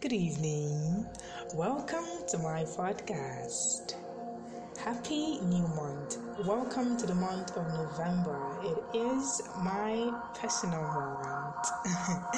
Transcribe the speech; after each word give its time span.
Good 0.00 0.12
evening. 0.12 1.06
Welcome 1.54 2.06
to 2.28 2.38
my 2.38 2.62
podcast. 2.62 3.94
Happy 4.78 5.40
new 5.40 5.66
month. 5.74 6.18
Welcome 6.46 6.96
to 6.98 7.06
the 7.06 7.16
month 7.16 7.56
of 7.56 7.66
November. 7.66 8.60
It 8.62 8.96
is 8.96 9.42
my 9.58 10.16
personal 10.34 10.82
moment. 10.82 11.66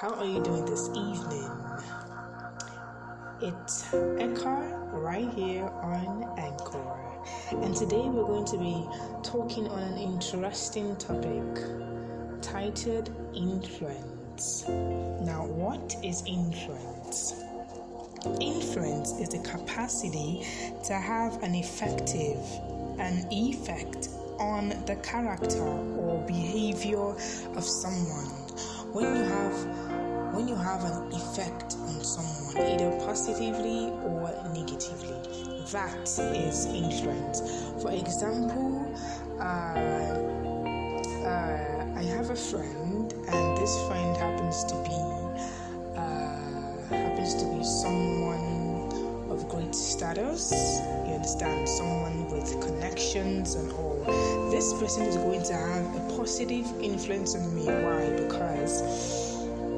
How 0.00 0.14
are 0.14 0.24
you 0.24 0.40
doing 0.44 0.66
this 0.66 0.88
evening? 0.90 1.50
It's 3.42 3.82
Eka 3.90 4.92
right 4.92 5.28
here 5.34 5.66
on 5.66 6.32
Anchor. 6.38 6.96
And 7.50 7.74
today 7.74 8.08
we're 8.08 8.24
going 8.24 8.46
to 8.46 8.56
be 8.56 8.86
talking 9.24 9.66
on 9.66 9.82
an 9.82 9.98
interesting 9.98 10.94
topic 10.94 11.42
titled 12.40 13.10
Influence. 13.34 14.23
Now, 15.20 15.46
what 15.46 15.96
is 16.02 16.22
influence? 16.26 17.34
Influence 18.40 19.12
is 19.20 19.28
the 19.28 19.38
capacity 19.38 20.46
to 20.84 20.94
have 20.94 21.42
an 21.42 21.54
effective 21.54 22.38
an 22.98 23.26
effect 23.30 24.08
on 24.38 24.68
the 24.86 24.96
character 25.02 25.62
or 25.62 26.24
behavior 26.26 27.10
of 27.56 27.64
someone. 27.64 28.30
When 28.92 29.16
you 29.16 29.22
have 29.22 30.34
when 30.34 30.48
you 30.48 30.56
have 30.56 30.84
an 30.84 31.12
effect 31.12 31.76
on 31.78 32.02
someone, 32.02 32.66
either 32.66 32.90
positively 33.06 33.90
or 34.02 34.32
negatively, 34.52 35.14
that 35.70 36.08
is 36.34 36.66
influence. 36.66 37.40
For 37.80 37.92
example, 37.92 38.92
uh, 39.38 39.42
uh, 41.24 41.86
I 41.96 42.02
have 42.02 42.30
a 42.30 42.36
friend, 42.36 43.03
this 43.64 43.88
friend 43.88 44.14
happens 44.18 44.62
to 44.62 44.74
be 44.84 45.00
uh, 45.96 46.94
happens 46.94 47.34
to 47.34 47.46
be 47.46 47.64
someone 47.64 48.92
of 49.30 49.48
great 49.48 49.74
status. 49.74 50.52
You 51.06 51.14
understand, 51.14 51.66
someone 51.66 52.28
with 52.30 52.60
connections 52.60 53.54
and 53.54 53.72
all. 53.72 54.04
This 54.50 54.74
person 54.74 55.04
is 55.04 55.16
going 55.16 55.44
to 55.44 55.54
have 55.54 55.96
a 55.96 56.14
positive 56.14 56.66
influence 56.82 57.34
on 57.34 57.54
me. 57.54 57.64
Why? 57.64 58.10
Because 58.10 58.82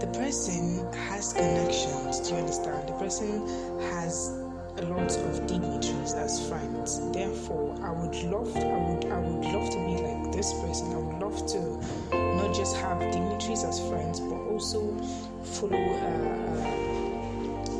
the 0.00 0.08
person 0.12 0.84
has 1.06 1.32
connections. 1.32 2.18
Do 2.18 2.34
you 2.34 2.40
understand? 2.40 2.88
The 2.88 2.94
person 2.94 3.46
has 3.92 4.42
a 4.78 4.82
lot 4.86 5.16
of 5.16 5.46
dignitaries 5.46 6.14
as 6.14 6.48
friends. 6.48 6.98
Therefore, 7.12 7.76
I 7.84 7.92
would 7.92 8.16
love, 8.24 8.56
I 8.56 8.90
would, 8.90 9.04
I 9.04 9.20
would 9.20 9.44
love 9.54 9.70
to 9.70 9.78
be 9.86 10.02
like 10.02 10.32
this 10.32 10.52
person. 10.54 10.92
I 10.94 10.96
would 10.96 11.22
love 11.22 11.46
to 11.54 12.17
not 12.38 12.54
just 12.54 12.76
have 12.76 12.98
dignitaries 13.00 13.64
as 13.64 13.80
friends, 13.88 14.20
but 14.20 14.38
also 14.50 14.96
follow 15.42 15.74
uh, 15.74 16.88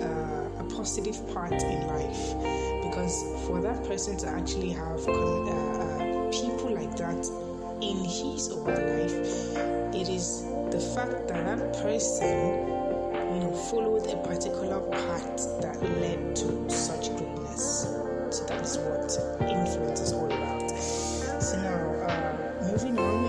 uh, 0.03 0.61
a 0.61 0.65
positive 0.77 1.17
part 1.33 1.53
in 1.53 1.87
life. 1.87 2.35
Because 2.83 3.23
for 3.47 3.61
that 3.61 3.85
person 3.85 4.17
to 4.19 4.29
actually 4.29 4.71
have 4.71 5.05
con- 5.07 5.49
uh, 5.49 6.31
people 6.33 6.75
like 6.75 6.97
that 6.97 7.25
in 7.81 8.05
his 8.05 8.51
or 8.51 8.65
her 8.71 8.83
life, 8.99 9.95
it 9.95 10.09
is 10.09 10.43
the 10.71 10.81
fact 10.95 11.29
that 11.29 11.45
that 11.47 11.73
person, 11.83 12.37
you 13.35 13.41
know, 13.41 13.53
followed 13.71 14.07
a 14.07 14.17
particular 14.27 14.81
path 14.91 15.61
that 15.63 15.81
led 16.01 16.35
to 16.37 16.69
such 16.69 17.09
greatness. 17.17 17.87
So 18.31 18.45
that 18.47 18.63
is 18.63 18.77
what 18.79 19.17
influence 19.49 20.01
is 20.01 20.13
all 20.13 20.27
about. 20.27 20.71
So 21.41 21.57
now, 21.63 22.07
uh, 22.07 22.67
moving 22.71 22.99
on, 22.99 23.28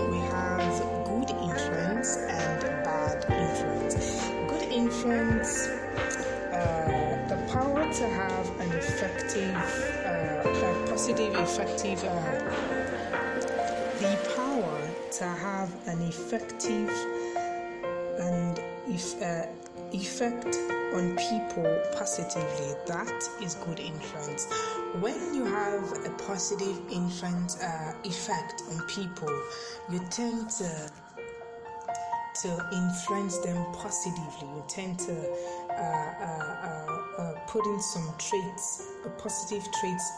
uh, 9.60 10.48
a 10.48 10.86
positive, 10.88 11.34
effective, 11.34 12.02
uh, 12.04 12.90
the 14.00 14.18
power 14.34 14.80
to 15.12 15.24
have 15.24 15.70
an 15.86 16.00
effective 16.02 16.90
and 18.18 18.60
if 18.88 19.20
uh, 19.22 19.46
effect 19.92 20.56
on 20.94 21.16
people 21.16 21.80
positively 21.96 22.74
that 22.86 23.22
is 23.42 23.54
good 23.66 23.80
influence. 23.80 24.46
When 25.00 25.34
you 25.34 25.44
have 25.44 25.84
a 26.04 26.10
positive 26.26 26.80
influence 26.90 27.62
uh, 27.62 27.92
effect 28.04 28.62
on 28.70 28.86
people 28.86 29.30
you 29.90 30.00
tend 30.10 30.50
to 30.50 30.90
to 32.42 32.68
influence 32.72 33.38
them 33.38 33.64
positively. 33.72 34.48
You 34.48 34.64
tend 34.68 34.98
to 35.00 35.14
uh, 35.70 35.74
uh, 35.74 37.20
uh 37.20 37.32
put 37.46 37.66
in 37.66 37.80
some 37.80 38.08
traits 38.18 38.86
positive 39.18 39.66
traits 39.80 40.12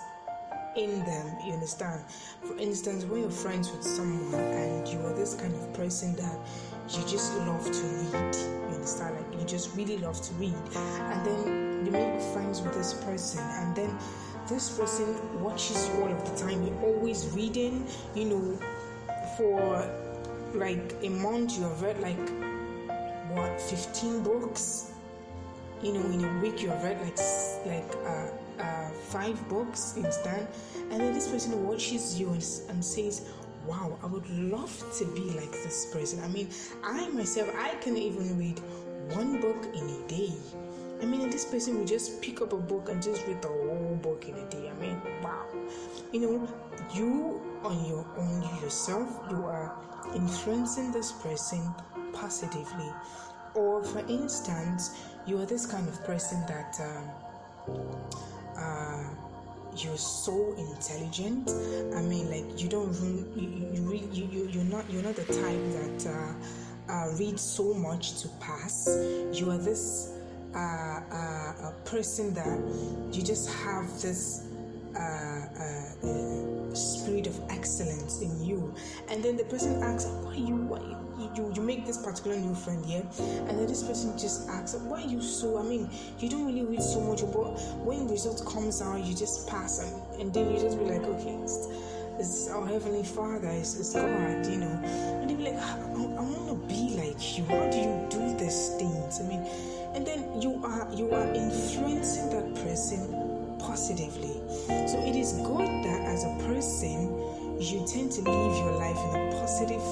in 0.77 1.05
them 1.05 1.37
you 1.45 1.53
understand? 1.53 2.03
For 2.43 2.57
instance 2.59 3.05
when 3.05 3.21
you're 3.23 3.31
friends 3.31 3.71
with 3.71 3.83
someone 3.83 4.41
and 4.41 4.89
you 4.89 4.99
are 5.01 5.13
this 5.13 5.35
kind 5.35 5.55
of 5.55 5.73
person 5.75 6.15
that 6.17 6.39
you 6.89 7.03
just 7.07 7.37
love 7.39 7.65
to 7.65 7.83
read 7.83 8.35
you 8.35 8.75
understand? 8.75 9.17
Like 9.17 9.41
you 9.41 9.47
just 9.47 9.75
really 9.77 9.99
love 9.99 10.21
to 10.23 10.35
read. 10.35 10.55
And 10.75 11.27
then 11.27 11.87
you 11.87 11.93
make 11.93 12.21
friends 12.33 12.61
with 12.61 12.75
this 12.75 12.95
person 12.95 13.41
and 13.41 13.77
then 13.77 13.99
this 14.49 14.77
person 14.77 15.43
watches 15.43 15.89
you 15.89 16.03
all 16.03 16.13
of 16.13 16.31
the 16.31 16.37
time 16.37 16.67
you're 16.67 16.83
always 16.83 17.31
reading 17.33 17.87
you 18.15 18.25
know 18.25 18.59
for 19.37 20.12
like 20.55 20.95
a 21.03 21.09
month 21.09 21.57
you 21.57 21.65
have 21.65 21.83
read 21.83 21.99
like 22.01 22.31
what 23.31 23.61
15 23.61 24.23
books 24.23 24.93
you 25.83 25.93
know 25.93 26.05
in 26.11 26.25
a 26.25 26.41
week 26.41 26.63
you 26.63 26.69
have 26.69 26.83
read 26.85 27.01
like 27.01 27.19
like 27.67 27.97
uh 28.07 28.29
uh, 28.59 28.91
five 28.91 29.49
books 29.49 29.95
instead, 29.97 30.47
and 30.91 31.01
then 31.01 31.13
this 31.15 31.29
person 31.29 31.65
watches 31.65 32.19
you 32.19 32.29
and, 32.31 32.45
and 32.69 32.85
says, 32.85 33.29
Wow, 33.67 33.97
I 34.03 34.07
would 34.07 34.29
love 34.29 34.73
to 34.99 35.05
be 35.15 35.21
like 35.21 35.53
this 35.53 35.87
person. 35.93 36.21
I 36.25 36.29
mean, 36.29 36.49
I 36.83 37.09
myself, 37.11 37.49
I 37.57 37.75
can 37.77 37.97
even 37.97 38.37
read 38.37 38.59
one 39.15 39.41
book 39.41 39.67
in 39.73 39.89
a 39.89 40.09
day. 40.09 40.33
I 41.01 41.05
mean, 41.05 41.31
this 41.31 41.45
person 41.45 41.79
will 41.79 41.85
just 41.85 42.21
pick 42.21 42.41
up 42.41 42.53
a 42.53 42.57
book 42.57 42.89
and 42.89 43.01
just 43.01 43.25
read 43.27 43.41
the 43.41 43.49
whole 43.49 43.99
book 44.03 44.29
in 44.29 44.35
a 44.35 44.51
day. 44.51 44.69
I 44.69 44.81
mean, 44.81 45.01
wow. 45.23 45.47
You 46.13 46.21
know, 46.21 46.49
you 46.93 47.41
on 47.65 47.85
your 47.85 48.07
own, 48.17 48.43
yourself, 48.63 49.09
you 49.31 49.45
are 49.45 49.77
influencing 50.15 50.93
this 50.93 51.13
person 51.13 51.75
positively. 52.13 52.91
Or, 53.55 53.83
for 53.85 54.01
instance, 54.09 54.99
you 55.27 55.39
are 55.39 55.47
this 55.47 55.67
kind 55.67 55.89
of 55.89 56.03
person 56.05 56.43
that. 56.49 56.81
Um, 56.81 57.11
uh, 58.57 59.05
you're 59.77 59.97
so 59.97 60.55
intelligent. 60.59 61.51
I 61.97 62.03
mean, 62.03 62.31
like 62.31 62.63
you 62.63 62.69
don't 62.69 62.93
you 63.01 63.27
you, 63.35 64.09
you, 64.13 64.29
you 64.31 64.49
you're 64.49 64.65
not 64.65 64.85
you're 64.91 65.03
not 65.03 65.17
the 65.17 65.25
type 65.25 66.03
that 66.03 66.11
uh, 66.11 66.93
uh, 66.93 67.09
reads 67.19 67.43
so 67.43 67.73
much 67.75 68.21
to 68.21 68.29
pass. 68.41 68.87
You 69.33 69.51
are 69.51 69.59
this 69.59 70.13
uh, 70.55 70.59
uh, 70.59 71.73
person 71.85 72.35
that 72.35 72.61
you 73.15 73.23
just 73.23 73.51
have 73.51 73.87
this 74.03 74.45
and 79.13 79.23
then 79.23 79.37
the 79.37 79.45
person 79.45 79.83
asks, 79.83 80.11
"Why 80.25 80.35
you? 80.35 80.57
Why 80.57 80.81
you?" 80.81 80.97
You, 81.37 81.53
you 81.55 81.63
make 81.63 81.87
this 81.87 81.99
particular 81.99 82.37
new 82.37 82.55
friend 82.55 82.85
here, 82.85 83.05
and 83.47 83.51
then 83.59 83.67
this 83.67 83.83
person 83.83 84.19
just 84.19 84.49
asks, 84.49 84.75
"Why 84.75 85.03
you 85.03 85.21
so?" 85.21 85.59
I 85.59 85.63
mean, 85.63 85.89
you 86.19 86.29
don't 86.29 86.47
really 86.47 86.63
read 86.63 86.83
so 86.83 87.01
much, 87.01 87.21
but 87.21 87.61
when 87.85 88.07
the 88.07 88.13
result 88.13 88.45
comes 88.47 88.83
out, 88.83 89.05
you 89.05 89.15
just 89.15 89.47
pass, 89.47 89.79
and, 89.79 90.21
and 90.21 90.35
then 90.35 90.51
you 90.51 90.59
just 90.59 90.79
be 90.79 90.85
like, 90.85 91.05
"Okay, 91.05 91.37
it's, 91.45 91.69
it's 92.19 92.49
our 92.49 92.67
heavenly 92.67 93.05
Father, 93.05 93.49
it's, 93.49 93.79
it's 93.79 93.93
God," 93.95 94.47
you 94.47 94.59
know, 94.59 94.81
and 95.21 95.29
they 95.31 95.35
be 95.35 95.45
like, 95.45 95.61
"I, 95.61 95.77
I 95.77 96.23
want 96.25 96.49
to 96.49 96.57
be 96.67 96.97
like 96.97 97.21
you. 97.39 97.45
How 97.45 97.71
do 97.71 97.79
you 97.79 98.07
do 98.11 98.21
these 98.43 98.71
things?" 98.81 99.21
I 99.21 99.25
mean, 99.29 99.45
and 99.95 100.07
then 100.07 100.41
you 100.41 100.59
are 100.65 100.89
you 100.95 101.13
are 101.13 101.29
influencing 101.35 102.31
that 102.31 102.55
person 102.65 103.59
positively. 103.59 104.41
So 104.89 104.99
it 104.99 105.17
is 105.17 105.35
good 105.45 105.69
that 105.85 106.01
as 106.09 106.25
a 106.25 106.35
person 106.49 107.13
you 107.71 107.87
tend 107.87 108.11
to 108.13 108.23
live 108.23 108.57
your 108.59 108.73
life 108.73 108.97
in 108.97 109.29
a 109.29 109.41
positive 109.41 109.83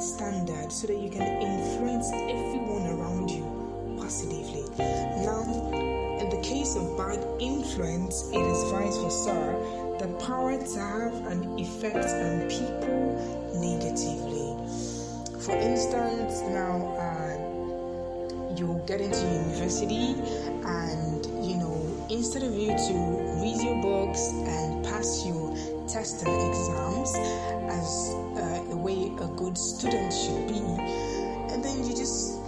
standard 0.00 0.72
so 0.72 0.86
that 0.86 0.96
you 0.96 1.10
can 1.10 1.22
influence 1.42 2.10
everyone 2.12 2.86
around 2.86 3.30
you 3.30 3.44
positively. 3.98 4.64
Now, 4.78 5.42
in 6.20 6.30
the 6.30 6.40
case 6.42 6.76
of 6.76 6.96
bad 6.96 7.24
influence, 7.40 8.30
it 8.32 8.40
is 8.40 8.70
vice 8.70 8.96
versa 8.98 9.86
the 9.98 10.08
power 10.24 10.56
to 10.56 10.78
have 10.78 11.14
an 11.26 11.58
effect 11.58 12.06
on 12.06 12.48
people 12.48 13.50
negatively. 13.54 14.52
For 15.40 15.56
instance, 15.56 16.40
now 16.52 16.96
uh, 16.96 17.46
you 18.56 18.82
get 18.86 19.00
into 19.00 19.20
university 19.20 20.14
and 20.64 21.26
you 21.44 21.56
know 21.56 22.06
instead 22.10 22.42
of 22.42 22.54
you 22.54 22.68
to 22.68 22.94
read 23.42 23.60
your 23.62 23.80
books 23.82 24.28
and 24.32 24.84
pass 24.84 25.26
your 25.26 25.75
tests 25.88 26.22
and 26.22 26.48
exams 26.48 27.14
as 27.70 28.14
uh, 28.36 28.64
the 28.68 28.76
way 28.76 29.12
a 29.20 29.28
good 29.36 29.56
student 29.56 30.12
should 30.12 30.48
be, 30.48 30.60
and 31.52 31.62
then 31.64 31.84
you 31.84 31.94
just 31.94 32.40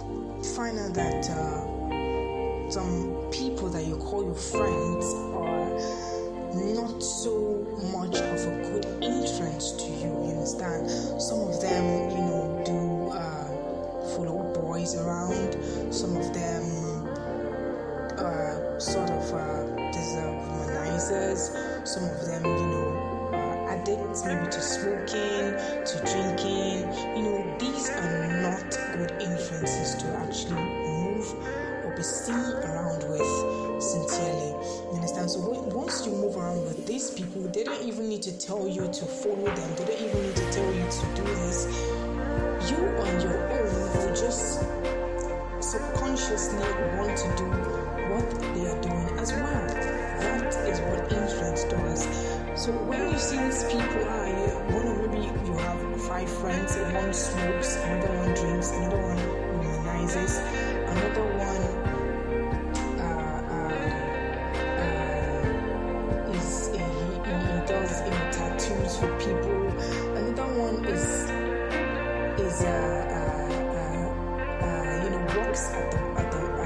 find 0.55 0.77
out 0.79 0.93
that 0.93 1.29
uh, 1.29 2.69
some 2.69 3.27
people 3.31 3.69
that 3.69 3.85
you 3.85 3.97
call 3.97 4.23
your 4.23 4.35
friends 4.35 5.05
are 5.33 5.69
not 6.73 7.01
so 7.01 7.65
much 7.93 8.15
of 8.17 8.39
a 8.45 8.69
good 8.71 8.85
influence 9.03 9.71
to 9.73 9.85
you. 9.85 10.07
You 10.07 10.31
understand? 10.35 10.89
Some 11.21 11.41
of 11.41 11.61
them, 11.61 12.09
you 12.11 12.17
know, 12.17 12.63
do 12.65 13.09
uh, 13.09 14.15
follow 14.15 14.53
boys 14.53 14.95
around. 14.95 15.53
Some 15.93 16.15
of 16.17 16.33
them 16.33 17.07
uh, 18.17 18.79
sort 18.79 19.09
of 19.09 19.33
uh, 19.33 19.91
deserve 19.91 20.35
womanizers. 20.49 21.87
Some 21.87 22.03
of 22.03 22.25
them, 22.25 22.45
you 22.45 22.67
know, 22.67 23.18
addicts 23.79 24.25
maybe 24.25 24.45
to 24.45 24.61
smoking, 24.61 25.55
to 25.85 25.95
drinking. 26.05 26.87
You 27.15 27.23
know, 27.23 27.55
these 27.59 27.89
are 27.89 28.41
not 28.41 28.69
good 28.93 29.11
influences 29.21 29.95
to 30.01 30.07
actually 30.17 30.61
move 30.61 31.33
or 31.85 31.93
be 31.95 32.03
seen 32.03 32.35
around 32.35 33.03
with 33.09 33.81
sincerely. 33.81 34.49
You 34.49 34.95
understand? 34.95 35.31
So 35.31 35.39
once 35.39 36.05
you 36.05 36.11
move 36.13 36.35
around 36.35 36.63
with 36.63 36.85
these 36.85 37.11
people, 37.11 37.43
they 37.43 37.63
don't 37.63 37.83
even 37.83 38.09
need 38.09 38.21
to 38.23 38.37
tell 38.37 38.67
you 38.67 38.87
to 38.87 39.05
follow 39.05 39.45
them. 39.45 39.75
They 39.75 39.85
don't 39.85 40.01
even 40.01 40.23
need 40.23 40.35
to 40.35 40.51
tell 40.51 40.73
you 40.73 40.85
to 40.85 41.05
do 41.15 41.23
this. 41.23 41.67
You 42.69 42.77
on 42.77 43.21
your 43.21 43.49
own 43.49 44.07
will 44.07 44.15
just 44.15 44.59
subconsciously 45.61 46.59
want 46.97 47.17
to 47.17 47.35
do 47.37 47.78
these 53.29 53.63
people, 53.65 54.03
ah, 54.07 54.25
you, 54.25 54.73
one 54.73 54.87
of 54.87 54.97
maybe 55.11 55.45
you 55.45 55.53
have 55.57 56.01
five 56.07 56.29
friends, 56.29 56.75
one 56.77 57.13
smokes, 57.13 57.75
another 57.75 58.13
one 58.17 58.33
drinks, 58.33 58.71
another 58.71 58.97
one 58.97 59.17
womanizes, 59.59 60.33
another 60.93 61.25
one 61.37 61.63
is 66.35 66.69
he 66.73 67.65
does 67.67 68.01
tattoos 68.35 68.97
for 68.97 69.11
people. 69.19 69.61
Another 70.17 70.49
one 70.57 70.85
is 70.85 71.05
is 72.39 72.61
uh, 72.61 72.69
uh, 72.69 73.59
uh, 73.77 74.65
uh, 74.65 75.03
you 75.03 75.09
know 75.11 75.21
works 75.37 75.69
at 75.69 75.91
the 75.91 75.99
at 76.19 76.31
the 76.31 76.58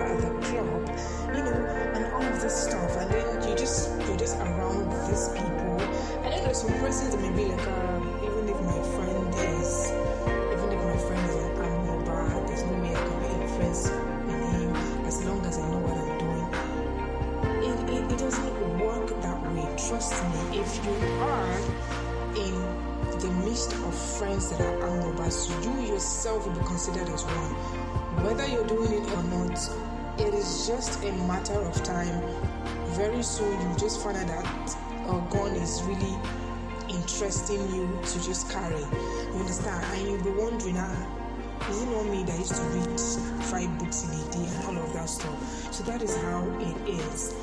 some 6.63 6.79
persons 6.79 7.13
that 7.13 7.21
may 7.21 7.29
be 7.35 7.43
like, 7.51 7.67
uh, 7.67 7.99
even 8.23 8.47
if 8.47 8.55
my 8.61 8.79
friend 8.95 9.35
is, 9.59 9.91
even 9.91 10.71
if 10.71 10.81
my 10.81 10.97
friend 11.07 11.29
is 11.29 11.35
like 11.35 11.57
an 11.57 11.65
animal 11.65 11.99
bad, 12.05 12.47
there's 12.47 12.63
no 12.63 12.71
way 12.79 12.95
I 12.95 13.03
can 13.03 13.19
be 13.19 13.27
influenced 13.43 13.91
in 13.91 14.39
him 14.55 14.75
as 15.05 15.25
long 15.25 15.45
as 15.45 15.57
I 15.59 15.69
know 15.69 15.79
what 15.83 15.97
I'm 15.99 16.17
doing. 16.23 16.47
It, 17.67 17.77
it, 17.95 18.11
it 18.13 18.17
doesn't 18.17 18.79
work 18.79 19.07
that 19.23 19.39
way. 19.51 19.67
Trust 19.75 20.13
me. 20.23 20.59
If 20.61 20.71
you 20.85 20.95
are 21.19 21.59
in 22.39 22.55
the 23.19 23.29
midst 23.43 23.73
of 23.73 23.93
friends 24.17 24.49
that 24.51 24.61
are 24.61 24.87
amorous, 24.87 25.49
you 25.65 25.73
yourself 25.81 26.47
will 26.47 26.53
be 26.53 26.65
considered 26.65 27.09
as 27.09 27.25
one. 27.25 28.23
Whether 28.23 28.47
you're 28.47 28.67
doing 28.67 29.03
it 29.03 29.11
or 29.11 29.23
not, 29.23 29.59
it 30.17 30.33
is 30.33 30.65
just 30.65 31.03
a 31.03 31.11
matter 31.27 31.59
of 31.59 31.83
time. 31.83 32.23
Very 32.95 33.21
soon, 33.21 33.51
you 33.51 33.75
just 33.77 34.01
find 34.01 34.15
out 34.15 34.27
that 34.27 34.77
a 35.09 35.19
gun 35.29 35.55
is 35.57 35.83
really 35.83 36.15
interesting 36.93 37.59
you 37.73 37.87
to 38.05 38.23
just 38.23 38.49
carry. 38.49 38.79
You 38.79 39.39
understand? 39.39 39.85
And 39.93 40.07
you'll 40.07 40.23
be 40.23 40.31
wondering, 40.31 40.77
ah, 40.77 41.69
is 41.69 41.81
it 41.81 41.89
not 41.89 42.05
me 42.05 42.23
that 42.23 42.37
used 42.37 42.55
to 42.55 42.61
read 42.61 42.99
five 43.45 43.79
books 43.79 44.03
in 44.03 44.11
a 44.11 44.31
day 44.31 44.45
and 44.55 44.65
all 44.65 44.83
of 44.83 44.93
that 44.93 45.09
stuff? 45.09 45.73
So 45.73 45.83
that 45.83 46.01
is 46.01 46.15
how 46.17 46.43
it 46.59 46.89
is. 46.89 47.33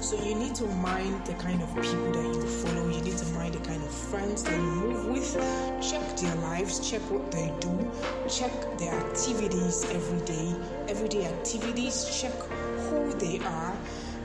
So 0.00 0.16
you 0.22 0.34
need 0.34 0.54
to 0.56 0.66
mind 0.66 1.24
the 1.26 1.34
kind 1.34 1.62
of 1.62 1.68
people 1.76 2.12
that 2.12 2.24
you 2.24 2.42
follow. 2.42 2.88
You 2.88 3.00
need 3.00 3.16
to 3.16 3.26
mind 3.32 3.54
the 3.54 3.60
kind 3.60 3.82
of 3.82 3.90
friends 3.90 4.42
that 4.42 4.54
you 4.54 4.60
move 4.60 5.06
with. 5.06 5.32
Check 5.80 6.16
their 6.16 6.34
lives, 6.36 6.90
check 6.90 7.00
what 7.10 7.30
they 7.30 7.52
do, 7.60 7.90
check 8.28 8.52
their 8.78 8.92
activities 8.92 9.84
every 9.90 10.20
day, 10.26 10.54
everyday 10.88 11.26
activities, 11.26 12.20
check 12.20 12.32
who 12.32 13.12
they 13.14 13.38
are 13.44 13.76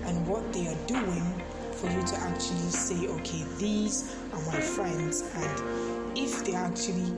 and 0.06 0.28
what 0.28 0.52
they 0.52 0.68
are 0.68 0.88
doing 0.88 1.42
for 1.78 1.90
you 1.90 2.02
to 2.02 2.16
actually 2.22 2.70
say, 2.72 3.08
okay, 3.08 3.44
these 3.58 4.16
are 4.34 4.42
my 4.52 4.60
friends, 4.60 5.22
and 5.36 6.18
if 6.18 6.44
they're 6.46 6.58
actually 6.58 7.12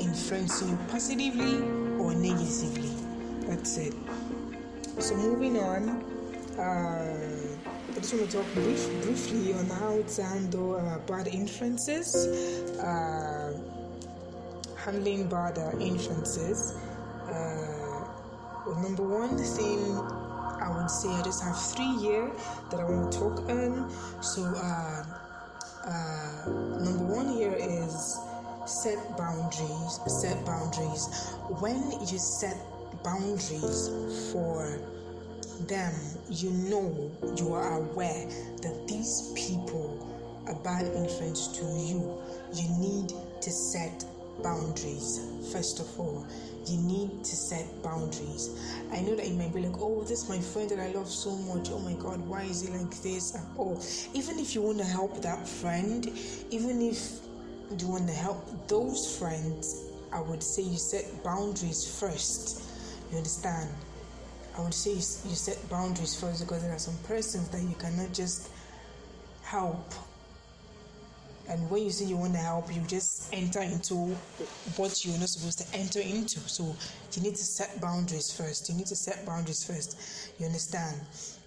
influencing 0.00 0.70
you 0.70 0.78
positively 0.88 1.58
or 1.98 2.14
negatively. 2.14 2.90
That's 3.46 3.76
it. 3.78 3.94
So 4.98 5.14
moving 5.16 5.58
on. 5.58 6.02
Uh, 6.58 7.16
I 7.96 7.98
just 8.00 8.14
want 8.14 8.30
to 8.30 8.36
talk 8.36 8.46
brief, 8.54 8.86
briefly 9.02 9.54
on 9.54 9.66
how 9.66 10.02
to 10.02 10.22
handle 10.22 10.76
uh, 10.76 10.98
bad 11.06 11.28
influences, 11.28 12.26
uh, 12.78 13.52
handling 14.76 15.28
bad 15.28 15.58
uh, 15.58 15.72
influences. 15.78 16.74
Uh, 17.28 18.06
well, 18.66 18.82
number 18.82 19.02
one 19.02 19.36
the 19.36 19.44
thing 19.44 20.25
I 20.60 20.76
would 20.76 20.90
say, 20.90 21.08
I 21.08 21.22
just 21.22 21.42
have 21.42 21.58
three 21.58 21.96
here 21.98 22.30
that 22.70 22.80
I 22.80 22.84
want 22.84 23.12
to 23.12 23.18
talk 23.18 23.48
on. 23.48 23.90
So, 24.22 24.42
uh, 24.44 25.04
uh, 25.84 26.48
number 26.80 27.04
one 27.04 27.28
here 27.28 27.54
is 27.54 28.18
set 28.66 28.98
boundaries. 29.16 30.00
Set 30.06 30.44
boundaries. 30.44 31.34
When 31.60 31.92
you 32.00 32.18
set 32.18 32.56
boundaries 33.04 33.90
for 34.32 34.80
them, 35.66 35.94
you 36.28 36.50
know, 36.50 37.10
you 37.36 37.54
are 37.54 37.76
aware 37.78 38.26
that 38.62 38.84
these 38.88 39.32
people 39.34 40.02
are 40.46 40.54
bad 40.56 40.86
influence 40.94 41.48
to 41.58 41.64
you. 41.64 42.20
You 42.54 42.68
need 42.78 43.12
to 43.40 43.50
set 43.50 44.04
boundaries, 44.42 45.20
first 45.52 45.80
of 45.80 46.00
all. 46.00 46.26
You 46.66 46.78
need 46.78 47.22
to 47.22 47.36
set 47.36 47.64
boundaries. 47.82 48.50
I 48.92 49.00
know 49.00 49.14
that 49.14 49.28
you 49.28 49.34
might 49.34 49.54
be 49.54 49.60
like, 49.60 49.80
oh, 49.80 50.02
this 50.02 50.24
is 50.24 50.28
my 50.28 50.40
friend 50.40 50.68
that 50.70 50.80
I 50.80 50.90
love 50.92 51.08
so 51.08 51.30
much. 51.36 51.68
Oh 51.70 51.78
my 51.78 51.92
God, 51.94 52.18
why 52.26 52.42
is 52.42 52.62
he 52.66 52.76
like 52.76 52.90
this? 53.02 53.36
Oh, 53.56 53.80
even 54.14 54.38
if 54.40 54.54
you 54.54 54.62
want 54.62 54.78
to 54.78 54.84
help 54.84 55.22
that 55.22 55.46
friend, 55.46 56.06
even 56.50 56.82
if 56.82 57.20
you 57.78 57.88
want 57.88 58.08
to 58.08 58.14
help 58.14 58.68
those 58.68 59.16
friends, 59.16 59.84
I 60.12 60.20
would 60.20 60.42
say 60.42 60.62
you 60.62 60.76
set 60.76 61.22
boundaries 61.22 61.98
first. 62.00 62.64
You 63.12 63.18
understand? 63.18 63.70
I 64.58 64.62
would 64.62 64.74
say 64.74 64.94
you 64.94 65.00
set 65.00 65.68
boundaries 65.68 66.18
first 66.18 66.40
because 66.40 66.62
there 66.62 66.72
are 66.72 66.78
some 66.78 66.96
persons 67.06 67.48
that 67.50 67.62
you 67.62 67.76
cannot 67.78 68.12
just 68.12 68.50
help. 69.42 69.92
And 71.48 71.70
when 71.70 71.82
you 71.84 71.90
say 71.90 72.06
you 72.06 72.16
want 72.16 72.32
to 72.34 72.40
help, 72.40 72.74
you 72.74 72.80
just 72.82 73.32
enter 73.32 73.60
into 73.60 73.94
what 74.76 75.04
you're 75.04 75.18
not 75.18 75.28
supposed 75.28 75.58
to 75.60 75.76
enter 75.76 76.00
into. 76.00 76.40
So 76.40 76.74
you 77.14 77.22
need 77.22 77.36
to 77.36 77.44
set 77.44 77.80
boundaries 77.80 78.32
first. 78.32 78.68
You 78.68 78.74
need 78.74 78.86
to 78.86 78.96
set 78.96 79.24
boundaries 79.24 79.64
first. 79.64 79.96
You 80.38 80.46
understand? 80.46 81.00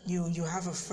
You 0.05 0.27
you 0.27 0.43
have 0.43 0.67
a 0.67 0.71
friend 0.71 0.87